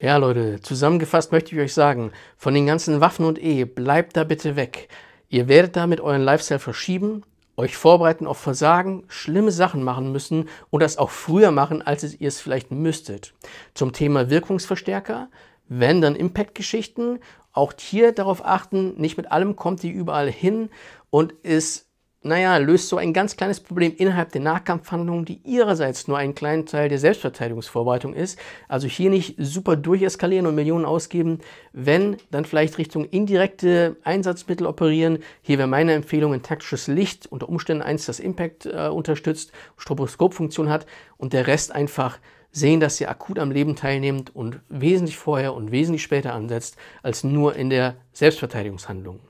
Ja, 0.01 0.17
Leute, 0.17 0.61
zusammengefasst 0.61 1.31
möchte 1.31 1.55
ich 1.55 1.61
euch 1.61 1.75
sagen, 1.75 2.11
von 2.37 2.55
den 2.55 2.67
ganzen 2.67 3.01
Waffen 3.01 3.25
und 3.25 3.41
E, 3.41 3.65
bleibt 3.65 4.17
da 4.17 4.25
bitte 4.25 4.57
weg. 4.57 4.89
Ihr 5.29 5.47
werdet 5.47 5.77
damit 5.77 6.01
euren 6.01 6.23
Lifestyle 6.23 6.59
verschieben, 6.59 7.23
euch 7.57 7.77
vorbereiten 7.77 8.27
auf 8.27 8.39
Versagen, 8.39 9.05
schlimme 9.09 9.53
Sachen 9.53 9.83
machen 9.85 10.11
müssen 10.11 10.49
und 10.71 10.83
das 10.83 10.99
auch 10.99 11.11
früher 11.11 11.53
machen, 11.53 11.83
als 11.83 12.03
ihr 12.03 12.29
es 12.29 12.41
vielleicht 12.41 12.71
müsstet. 12.71 13.33
Zum 13.75 13.93
Thema 13.93 14.29
Wirkungsverstärker, 14.29 15.29
wenn 15.69 16.01
dann 16.01 16.17
Impact-Geschichten, 16.17 17.21
auch 17.53 17.73
hier 17.79 18.13
darauf 18.13 18.45
achten, 18.45 18.95
nicht 19.01 19.17
mit 19.17 19.31
allem 19.31 19.57
kommt 19.57 19.85
ihr 19.85 19.93
überall 19.93 20.31
hin 20.31 20.71
und 21.11 21.33
ist 21.33 21.93
naja, 22.25 22.57
löst 22.59 22.89
so 22.89 22.97
ein 22.97 23.13
ganz 23.13 23.37
kleines 23.37 23.59
Problem 23.59 23.95
innerhalb 23.97 24.31
der 24.31 24.41
Nahkampfhandlungen, 24.43 25.25
die 25.25 25.41
ihrerseits 25.45 26.07
nur 26.07 26.19
ein 26.19 26.35
kleiner 26.35 26.65
Teil 26.65 26.89
der 26.89 26.99
Selbstverteidigungsvorbereitung 26.99 28.15
ist. 28.15 28.39
Also 28.69 28.87
hier 28.87 29.11
nicht 29.11 29.35
super 29.39 29.75
durcheskalieren 29.77 30.47
und 30.47 30.55
Millionen 30.55 30.85
ausgeben, 30.85 31.41
wenn, 31.73 32.17
dann 32.31 32.45
vielleicht 32.45 32.79
Richtung 32.79 33.07
indirekte 33.07 33.97
Einsatzmittel 34.05 34.67
operieren. 34.67 35.19
Hier 35.43 35.59
wäre 35.59 35.69
meine 35.69 35.95
Empfehlung 35.95 36.33
ein 36.33 36.43
taktisches 36.43 36.87
Licht, 36.87 37.27
unter 37.27 37.49
Umständen 37.49 37.83
eins, 37.83 38.07
das 38.07 38.21
Impact 38.21 38.67
äh, 38.67 38.89
unterstützt, 38.89 39.51
Stroboskopfunktion 39.77 40.71
hat 40.71 40.87
und 41.17 41.33
der 41.33 41.49
Rest 41.49 41.75
einfach 41.75 42.19
sehen, 42.53 42.81
dass 42.81 43.01
ihr 43.01 43.11
akut 43.11 43.39
am 43.39 43.51
Leben 43.51 43.75
teilnehmt 43.75 44.35
und 44.35 44.61
wesentlich 44.69 45.17
vorher 45.17 45.55
und 45.55 45.73
wesentlich 45.73 46.03
später 46.03 46.35
ansetzt, 46.35 46.77
als 47.03 47.25
nur 47.25 47.57
in 47.57 47.71
der 47.71 47.97
Selbstverteidigungshandlung. 48.13 49.21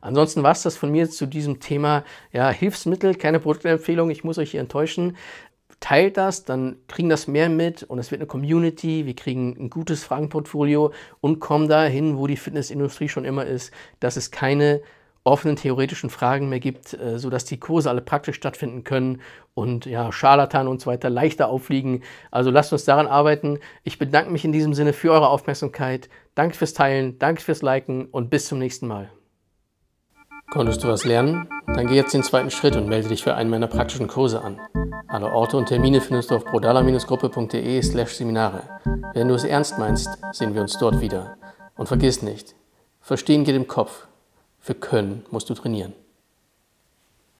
Ansonsten 0.00 0.42
war 0.42 0.50
es 0.50 0.62
das 0.62 0.76
von 0.76 0.90
mir 0.90 1.08
zu 1.08 1.26
diesem 1.26 1.60
Thema 1.60 2.04
ja, 2.32 2.50
Hilfsmittel, 2.50 3.14
keine 3.14 3.38
Produktempfehlung, 3.38 4.10
ich 4.10 4.24
muss 4.24 4.38
euch 4.38 4.50
hier 4.50 4.60
enttäuschen. 4.60 5.16
Teilt 5.78 6.16
das, 6.16 6.44
dann 6.44 6.76
kriegen 6.88 7.08
das 7.08 7.28
mehr 7.28 7.48
mit 7.48 7.84
und 7.84 7.98
es 7.98 8.10
wird 8.10 8.20
eine 8.20 8.26
Community, 8.26 9.06
wir 9.06 9.14
kriegen 9.14 9.56
ein 9.58 9.70
gutes 9.70 10.04
Fragenportfolio 10.04 10.92
und 11.20 11.38
kommen 11.40 11.68
dahin, 11.68 12.18
wo 12.18 12.26
die 12.26 12.36
Fitnessindustrie 12.36 13.08
schon 13.08 13.24
immer 13.24 13.46
ist, 13.46 13.72
dass 14.00 14.16
es 14.16 14.32
keine 14.32 14.82
offenen 15.24 15.56
theoretischen 15.56 16.10
Fragen 16.10 16.48
mehr 16.48 16.60
gibt, 16.60 16.94
äh, 16.94 17.18
sodass 17.18 17.44
die 17.44 17.60
Kurse 17.60 17.88
alle 17.88 18.00
praktisch 18.00 18.36
stattfinden 18.36 18.84
können 18.84 19.20
und 19.54 19.86
ja, 19.86 20.10
Scharlatan 20.10 20.66
und 20.66 20.80
so 20.80 20.90
weiter 20.90 21.10
leichter 21.10 21.48
auffliegen. 21.48 22.02
Also 22.30 22.50
lasst 22.50 22.72
uns 22.72 22.84
daran 22.84 23.06
arbeiten. 23.06 23.58
Ich 23.84 23.98
bedanke 23.98 24.30
mich 24.30 24.44
in 24.44 24.52
diesem 24.52 24.74
Sinne 24.74 24.92
für 24.92 25.12
eure 25.12 25.28
Aufmerksamkeit. 25.28 26.08
Danke 26.34 26.56
fürs 26.56 26.74
Teilen, 26.74 27.18
danke 27.18 27.42
fürs 27.42 27.62
Liken 27.62 28.06
und 28.06 28.30
bis 28.30 28.46
zum 28.46 28.58
nächsten 28.58 28.88
Mal. 28.88 29.10
Konntest 30.50 30.84
du 30.84 30.88
was 30.88 31.06
lernen? 31.06 31.48
Dann 31.66 31.86
geh 31.86 31.94
jetzt 31.94 32.12
den 32.12 32.22
zweiten 32.22 32.50
Schritt 32.50 32.76
und 32.76 32.86
melde 32.86 33.08
dich 33.08 33.22
für 33.22 33.34
einen 33.34 33.48
meiner 33.48 33.68
praktischen 33.68 34.06
Kurse 34.06 34.42
an. 34.42 34.60
Alle 35.08 35.32
Orte 35.32 35.56
und 35.56 35.66
Termine 35.66 36.02
findest 36.02 36.30
du 36.30 36.36
auf 36.36 36.44
brodala-gruppe.de 36.44 37.80
slash 37.80 38.12
Seminare. 38.12 38.62
Wenn 39.14 39.28
du 39.28 39.34
es 39.34 39.44
ernst 39.44 39.78
meinst, 39.78 40.10
sehen 40.32 40.54
wir 40.54 40.60
uns 40.60 40.76
dort 40.78 41.00
wieder. 41.00 41.38
Und 41.76 41.86
vergiss 41.86 42.20
nicht, 42.20 42.54
verstehen 43.00 43.44
geht 43.44 43.56
im 43.56 43.66
Kopf. 43.66 44.08
Für 44.64 44.76
Können 44.76 45.26
musst 45.32 45.50
du 45.50 45.54
trainieren. 45.54 45.92